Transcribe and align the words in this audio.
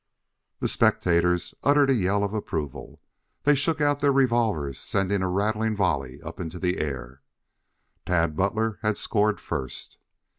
The 0.61 0.67
spectators 0.67 1.53
uttered 1.63 1.91
a 1.91 1.93
yell 1.93 2.23
of 2.23 2.33
approval. 2.33 3.03
They 3.43 3.53
shook 3.53 3.79
out 3.81 3.99
their 3.99 4.11
revolvers, 4.11 4.79
sending 4.79 5.21
a 5.21 5.29
rattling 5.29 5.75
volley 5.75 6.19
up 6.23 6.39
into 6.39 6.57
the 6.57 6.79
air. 6.79 7.21
Tad 8.07 8.35
Butler 8.35 8.79
had 8.81 8.97
scored 8.97 9.39
first. 9.39 9.99